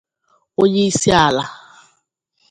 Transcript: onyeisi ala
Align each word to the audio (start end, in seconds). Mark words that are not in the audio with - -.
onyeisi 0.61 1.09
ala 1.25 1.45